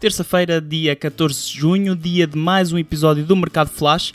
[0.00, 4.12] Terça-feira, dia 14 de junho, dia de mais um episódio do Mercado Flash.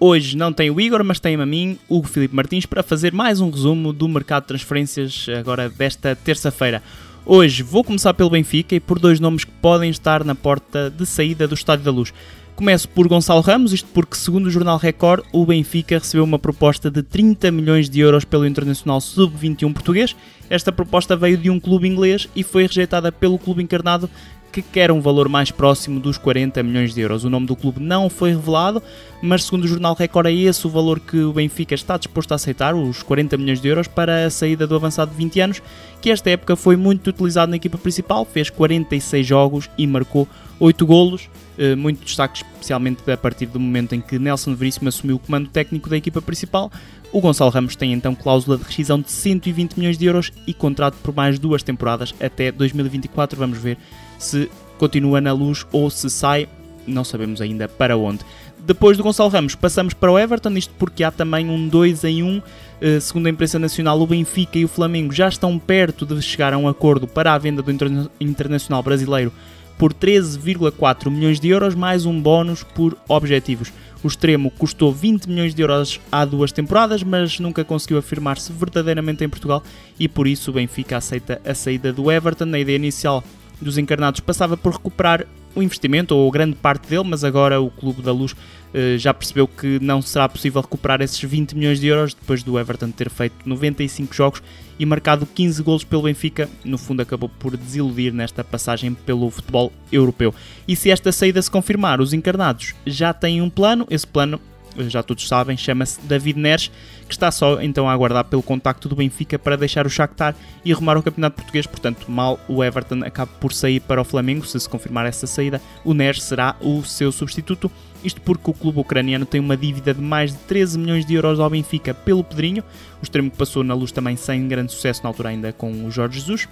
[0.00, 3.38] Hoje não tem o Igor, mas tem a mim, Hugo Filipe Martins, para fazer mais
[3.38, 6.82] um resumo do mercado de transferências agora desta terça-feira.
[7.26, 11.04] Hoje vou começar pelo Benfica e por dois nomes que podem estar na porta de
[11.04, 12.14] saída do Estádio da Luz.
[12.56, 16.90] Começo por Gonçalo Ramos, isto porque, segundo o jornal Record, o Benfica recebeu uma proposta
[16.90, 20.16] de 30 milhões de euros pelo Internacional Sub-21 português.
[20.48, 24.08] Esta proposta veio de um clube inglês e foi rejeitada pelo clube encarnado,
[24.52, 27.24] que quer um valor mais próximo dos 40 milhões de euros.
[27.24, 28.82] O nome do clube não foi revelado,
[29.20, 32.36] mas segundo o jornal Record é esse o valor que o Benfica está disposto a
[32.36, 35.62] aceitar, os 40 milhões de euros, para a saída do avançado de 20 anos,
[36.00, 40.86] que esta época foi muito utilizado na equipa principal, fez 46 jogos e marcou 8
[40.86, 45.18] golos, eh, muito destaque especialmente a partir do momento em que Nelson Veríssimo assumiu o
[45.18, 46.70] comando técnico da equipa principal.
[47.12, 50.96] O Gonçalo Ramos tem então cláusula de rescisão de 120 milhões de euros e contrato
[51.02, 53.38] por mais duas temporadas até 2024.
[53.38, 53.78] Vamos ver
[54.18, 56.48] se continua na luz ou se sai,
[56.86, 58.20] não sabemos ainda para onde.
[58.66, 62.22] Depois do Gonçalo Ramos, passamos para o Everton, isto porque há também um 2 em
[62.24, 62.38] 1.
[62.38, 66.52] Uh, segundo a imprensa nacional, o Benfica e o Flamengo já estão perto de chegar
[66.52, 69.32] a um acordo para a venda do interna Internacional Brasileiro
[69.78, 73.72] por 13,4 milhões de euros, mais um bónus por objetivos.
[74.02, 79.24] O extremo custou 20 milhões de euros há duas temporadas, mas nunca conseguiu afirmar-se verdadeiramente
[79.24, 79.62] em Portugal
[79.98, 82.52] e por isso o Benfica aceita a saída do Everton.
[82.52, 83.22] A ideia inicial
[83.60, 88.02] dos encarnados passava por recuperar o investimento, ou grande parte dele, mas agora o Clube
[88.02, 88.36] da Luz
[88.74, 92.58] eh, já percebeu que não será possível recuperar esses 20 milhões de euros depois do
[92.58, 94.42] Everton ter feito 95 jogos
[94.78, 96.46] e marcado 15 golos pelo Benfica.
[96.62, 100.34] No fundo, acabou por desiludir nesta passagem pelo futebol europeu.
[100.68, 104.38] E se esta saída se confirmar, os encarnados já têm um plano, esse plano
[104.88, 106.70] já todos sabem, chama-se David Neres,
[107.06, 110.72] que está só então a aguardar pelo contacto do Benfica para deixar o Shakhtar e
[110.72, 111.66] arrumar o Campeonato Português.
[111.66, 115.60] Portanto, mal o Everton acabe por sair para o Flamengo, se se confirmar essa saída,
[115.84, 117.70] o Neres será o seu substituto.
[118.04, 121.40] Isto porque o clube ucraniano tem uma dívida de mais de 13 milhões de euros
[121.40, 122.62] ao Benfica pelo Pedrinho,
[123.00, 125.90] o extremo que passou na luz também sem grande sucesso na altura ainda com o
[125.90, 126.48] Jorge Jesus.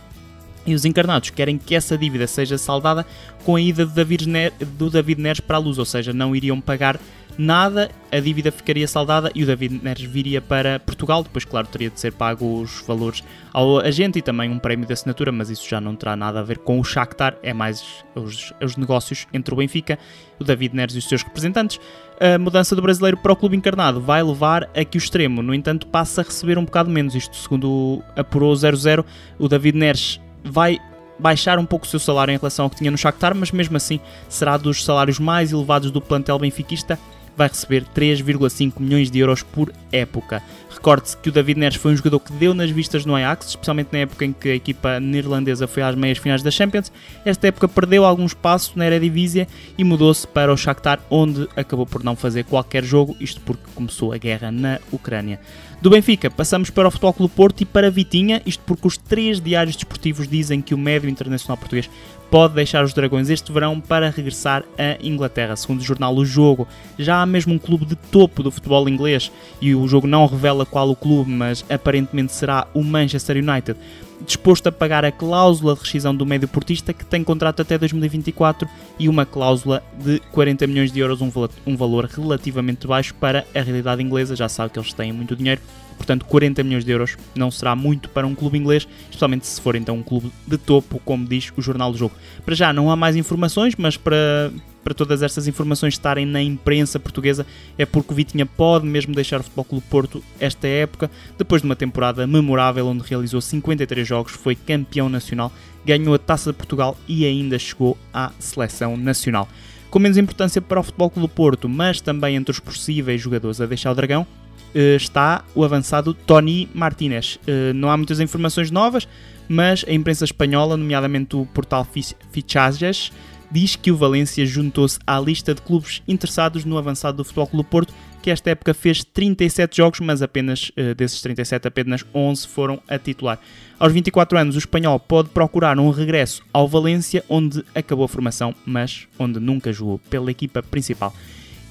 [0.67, 3.05] E os encarnados querem que essa dívida seja saldada
[3.45, 6.99] com a ida do David Neres para a luz, ou seja, não iriam pagar
[7.39, 11.23] nada, a dívida ficaria saldada e o David Neres viria para Portugal.
[11.23, 14.93] Depois, claro, teria de ser pago os valores ao agente e também um prémio de
[14.93, 18.53] assinatura, mas isso já não terá nada a ver com o Shakhtar, é mais os,
[18.63, 19.99] os negócios entre o Benfica,
[20.39, 21.81] o David Neres e os seus representantes.
[22.21, 25.55] A mudança do brasileiro para o clube encarnado vai levar a que o extremo, no
[25.55, 27.15] entanto, passe a receber um bocado menos.
[27.15, 29.05] Isto, segundo apurou 00,
[29.39, 30.79] o David Neres vai
[31.19, 33.77] baixar um pouco o seu salário em relação ao que tinha no Shakhtar, mas mesmo
[33.77, 36.99] assim será dos salários mais elevados do plantel benfiquista
[37.37, 40.43] vai receber 3,5 milhões de euros por época.
[40.71, 43.89] Recorde-se que o David Neres foi um jogador que deu nas vistas no Ajax, especialmente
[43.93, 46.93] na época em que a equipa neerlandesa foi às meias finais da Champions.
[47.25, 49.47] Esta época perdeu algum espaço na Eredivisie
[49.79, 54.13] e mudou-se para o Shakhtar, onde acabou por não fazer qualquer jogo, isto porque começou
[54.13, 55.41] a guerra na Ucrânia.
[55.81, 59.41] Do Benfica, passamos para o Futebol Clube Porto e para Vitinha, isto porque os três
[59.41, 61.91] diários desportivos dizem que o médio internacional português
[62.35, 65.55] pode deixar os Dragões este verão para regressar à Inglaterra.
[65.55, 66.67] Segundo o jornal O Jogo,
[66.99, 69.31] já há mesmo um clube de topo do futebol inglês
[69.61, 73.79] e o jogo não revela qual o clube, mas aparentemente será o Manchester United,
[74.27, 78.69] disposto a pagar a cláusula de rescisão do médio portista que tem contrato até 2024
[78.99, 84.03] e uma cláusula de 40 milhões de euros, um valor relativamente baixo para a realidade
[84.03, 84.35] inglesa.
[84.35, 85.61] Já sabe que eles têm muito dinheiro
[85.97, 89.77] Portanto, 40 milhões de euros não será muito para um clube inglês, especialmente se for
[89.77, 92.15] então um clube de topo, como diz o jornal do jogo.
[92.45, 97.01] Para já não há mais informações, mas para, para todas estas informações estarem na imprensa
[97.01, 97.47] portuguesa
[97.79, 101.67] é porque o Vitinha pode mesmo deixar o Futebol Clube Porto esta época, depois de
[101.67, 105.51] uma temporada memorável onde realizou 53 jogos, foi campeão nacional,
[105.85, 109.49] ganhou a Taça de Portugal e ainda chegou à seleção nacional.
[109.91, 113.67] Com menos importância para o Futebol Clube Porto, mas também entre os possíveis jogadores a
[113.67, 114.27] deixar o Dragão,
[114.75, 117.39] está o avançado Tony Martinez.
[117.47, 119.07] Eh, não há muitas informações novas,
[119.49, 121.87] mas a imprensa espanhola, nomeadamente o portal
[122.33, 123.13] Fichajes,
[123.51, 127.69] diz que o Valência juntou-se à lista de clubes interessados no avançado do Futebol Clube
[127.69, 132.81] Porto, que esta época fez 37 jogos, mas apenas uh, desses 37, apenas 11 foram
[132.89, 133.39] a titular.
[133.79, 138.55] Aos 24 anos, o espanhol pode procurar um regresso ao Valência, onde acabou a formação,
[138.65, 141.15] mas onde nunca jogou pela equipa principal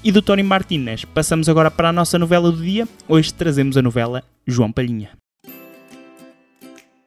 [0.04, 1.04] e do Tony Martinez.
[1.06, 2.86] Passamos agora para a nossa novela do dia.
[3.08, 5.12] Hoje trazemos a novela João Palhinha.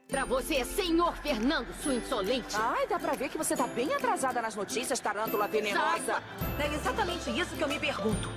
[0.09, 2.55] Pra você, senhor Fernando, sua insolente.
[2.55, 6.23] Ai, dá pra ver que você tá bem atrasada nas notícias, tarântula venenosa.
[6.57, 8.29] É exatamente isso que eu me pergunto.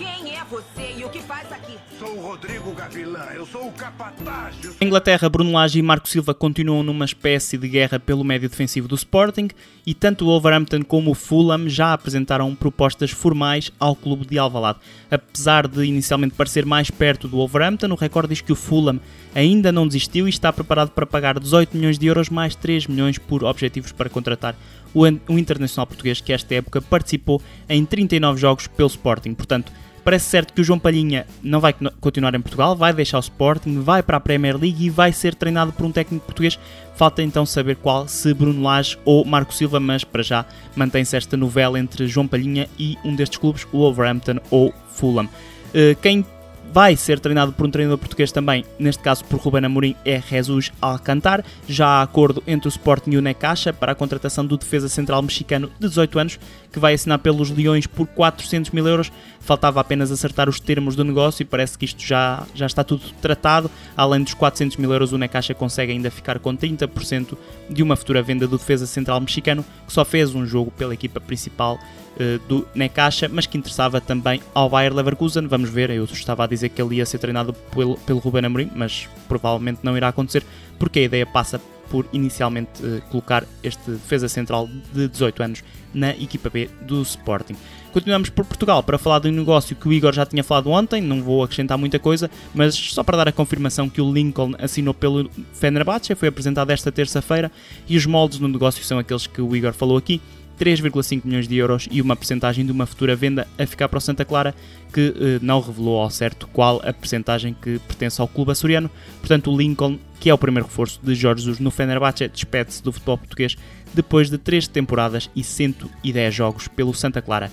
[0.00, 1.76] Quem é você e o que faz aqui?
[1.98, 4.56] Sou o Rodrigo Gavilã, eu sou o capataz.
[4.80, 8.94] Inglaterra, Bruno Lage e Marco Silva continuam numa espécie de guerra pelo médio defensivo do
[8.94, 9.48] Sporting
[9.86, 14.78] e tanto o Wolverhampton como o Fulham já apresentaram propostas formais ao clube de Alvalade.
[15.10, 18.98] Apesar de inicialmente parecer mais perto do Wolverhampton, o recorde diz que o Fulham
[19.34, 23.18] ainda não desistiu e está preparado para pagar 18 milhões de euros mais 3 milhões
[23.18, 24.56] por objetivos para contratar
[24.94, 29.34] o, o internacional português que esta época participou em 39 jogos pelo Sporting.
[29.34, 29.70] Portanto,
[30.04, 33.20] Parece certo que o João Palhinha não vai con- continuar em Portugal, vai deixar o
[33.20, 36.58] Sporting, vai para a Premier League e vai ser treinado por um técnico português.
[36.96, 40.44] Falta então saber qual, se Bruno Lage ou Marco Silva, mas para já
[40.76, 45.28] mantém-se esta novela entre João Palhinha e um destes clubes, o Wolverhampton ou Fulham.
[45.74, 46.24] Eh, Quem
[46.72, 50.70] vai ser treinado por um treinador português também, neste caso por Ruben Amorim, é Jesus
[50.80, 51.44] Alcantar.
[51.68, 55.20] Já há acordo entre o Sporting e o Necaxa para a contratação do defesa central
[55.20, 56.38] mexicano de 18 anos,
[56.72, 59.10] que vai assinar pelos Leões por 400 mil euros.
[59.40, 63.02] Faltava apenas acertar os termos do negócio e parece que isto já, já está tudo
[63.20, 63.70] tratado.
[63.96, 67.36] Além dos 400 mil euros, o Necaxa consegue ainda ficar com 30%
[67.68, 71.20] de uma futura venda do defesa central mexicano, que só fez um jogo pela equipa
[71.20, 71.78] principal
[72.18, 75.46] eh, do Necaxa, mas que interessava também ao Bayer Leverkusen.
[75.46, 78.70] Vamos ver, eu estava a dizer que ele ia ser treinado pelo, pelo Ruben Amorim,
[78.74, 80.44] mas provavelmente não irá acontecer,
[80.78, 81.60] porque a ideia passa
[81.90, 87.56] por inicialmente eh, colocar este defesa central de 18 anos na equipa B do Sporting.
[87.92, 91.02] Continuamos por Portugal para falar de um negócio que o Igor já tinha falado ontem,
[91.02, 94.94] não vou acrescentar muita coisa, mas só para dar a confirmação que o Lincoln assinou
[94.94, 97.50] pelo Fenerbahçe, foi apresentado esta terça-feira,
[97.88, 100.20] e os moldes no negócio são aqueles que o Igor falou aqui,
[100.60, 104.00] 3,5 milhões de euros e uma percentagem de uma futura venda a ficar para o
[104.00, 104.54] Santa Clara,
[104.92, 108.90] que eh, não revelou ao certo qual a percentagem que pertence ao clube açoriano.
[109.20, 112.92] Portanto, o Lincoln, que é o primeiro reforço de Jorge Jesus no Fenerbahçe, despede-se do
[112.92, 113.56] futebol português
[113.94, 117.50] depois de 3 temporadas e 110 jogos pelo Santa Clara.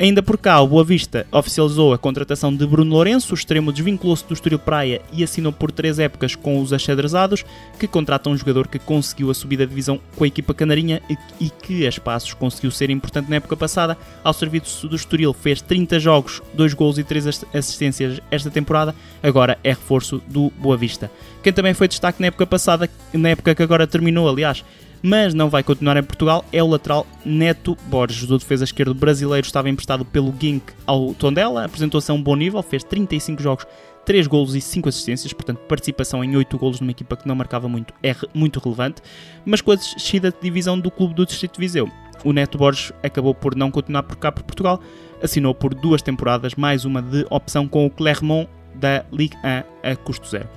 [0.00, 4.24] Ainda por cá, o Boa Vista oficializou a contratação de Bruno Lourenço, o extremo desvinculou-se
[4.24, 7.44] do Estoril Praia e assinou por três épocas com os achadrezados,
[7.78, 11.02] que contratam um jogador que conseguiu a subida de divisão com a equipa canarinha
[11.38, 13.98] e- que a espaços conseguiu ser importante na época passada.
[14.24, 19.58] Ao serviço do Estoril fez 30 jogos, 2 gols e 3 assistências esta temporada, agora
[19.62, 21.10] é reforço do Boa Vista.
[21.42, 24.64] Quem também foi destaque na época passada, na época que agora terminou, aliás,
[25.02, 28.30] mas não vai continuar em Portugal, é o lateral Neto Borges.
[28.30, 32.62] O defesa esquerdo brasileiro estava emprestado pelo Gink ao Tondela, apresentou-se a um bom nível,
[32.62, 33.66] fez 35 jogos,
[34.04, 37.68] 3 golos e 5 assistências, portanto participação em 8 golos numa equipa que não marcava
[37.68, 39.02] muito é muito relevante,
[39.44, 41.88] mas com a descida de divisão do clube do Distrito de Viseu.
[42.24, 44.80] O Neto Borges acabou por não continuar por cá por Portugal,
[45.22, 49.96] assinou por duas temporadas, mais uma de opção com o Clermont da Ligue 1 a
[49.96, 50.48] custo zero.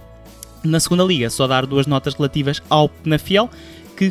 [0.64, 3.50] Na segunda liga, só dar duas notas relativas ao Penafiel,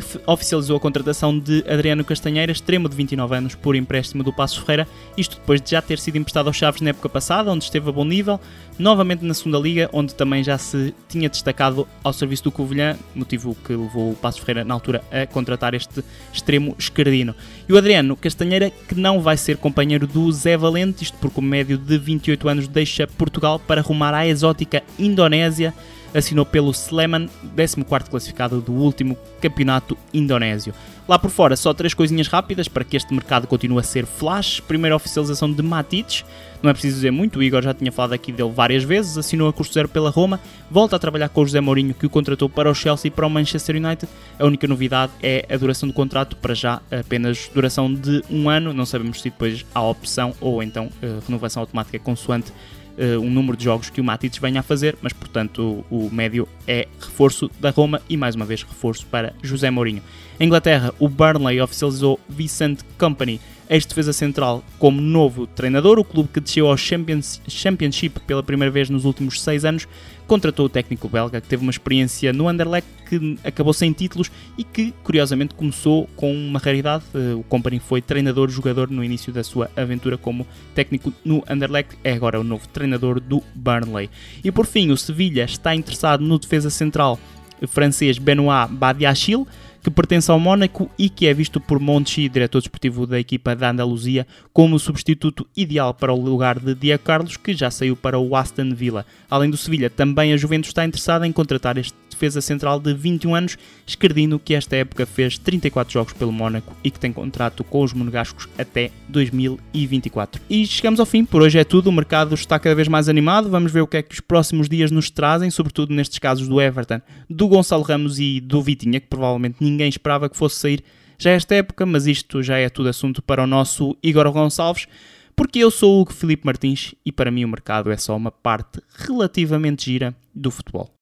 [0.01, 4.61] que oficializou a contratação de Adriano Castanheira, extremo de 29 anos, por empréstimo do Passo
[4.61, 4.87] Ferreira,
[5.17, 7.91] isto depois de já ter sido emprestado aos Chaves na época passada, onde esteve a
[7.91, 8.39] bom nível,
[8.77, 13.55] novamente na segunda liga, onde também já se tinha destacado ao serviço do Covilhã, motivo
[13.65, 17.35] que levou o Passo Ferreira na altura a contratar este extremo esquerdino.
[17.67, 21.43] E o Adriano Castanheira, que não vai ser companheiro do Zé Valente, isto porque o
[21.43, 25.73] médio de 28 anos deixa Portugal para rumar à exótica Indonésia,
[26.13, 30.73] assinou pelo Sleman, 14 classificado do último campeonato indonésio.
[31.07, 34.61] Lá por fora, só três coisinhas rápidas para que este mercado continue a ser flash.
[34.61, 36.23] Primeira oficialização de Matites,
[36.61, 39.49] não é preciso dizer muito, o Igor já tinha falado aqui dele várias vezes, assinou
[39.49, 40.39] a custo zero pela Roma,
[40.71, 43.27] volta a trabalhar com o José Mourinho que o contratou para o Chelsea e para
[43.27, 44.09] o Manchester United.
[44.39, 48.73] A única novidade é a duração do contrato, para já apenas duração de um ano,
[48.73, 52.53] não sabemos se depois há opção ou então eh, renovação automática consoante
[52.97, 56.09] uh, um número de jogos que o Matites venha a fazer, mas portanto o, o
[56.11, 60.01] médio é reforço da Roma e mais uma vez reforço para José Mourinho.
[60.39, 63.39] Em Inglaterra, o Burnley oficializou Vicent Company,
[63.69, 65.99] ex-defesa central, como novo treinador.
[65.99, 69.87] O clube que desceu ao Champions, Championship pela primeira vez nos últimos seis anos
[70.27, 74.63] contratou o técnico belga que teve uma experiência no Anderlecht que acabou sem títulos e
[74.63, 77.03] que curiosamente começou com uma raridade.
[77.13, 82.13] Uh, O Company foi treinador-jogador no início da sua aventura como técnico no Anderlecht, é
[82.13, 84.09] agora o novo treinador do Burnley.
[84.43, 87.19] E por fim, o Sevilha está interessado no defesa central
[87.67, 89.47] francês Benoit Badiachil,
[89.83, 93.69] que pertence ao Mónaco e que é visto por Monchi, diretor desportivo da equipa da
[93.69, 98.17] Andaluzia, como o substituto ideal para o lugar de Diego Carlos, que já saiu para
[98.17, 99.05] o Aston Villa.
[99.29, 103.35] Além do Sevilha, também a Juventus está interessada em contratar este defesa central de 21
[103.35, 107.83] anos, esquerdino que esta época fez 34 jogos pelo Mónaco e que tem contrato com
[107.83, 110.41] os monegascos até 2024.
[110.49, 113.49] E chegamos ao fim, por hoje é tudo, o mercado está cada vez mais animado,
[113.49, 116.61] vamos ver o que é que os próximos dias nos trazem, sobretudo nestes casos do
[116.61, 120.83] Everton, do Gonçalo Ramos e do Vitinha, que provavelmente ninguém esperava que fosse sair
[121.17, 124.87] já esta época, mas isto já é tudo assunto para o nosso Igor Gonçalves.
[125.35, 128.31] Porque eu sou o Hugo Filipe Martins e para mim o mercado é só uma
[128.31, 130.93] parte relativamente gira do futebol.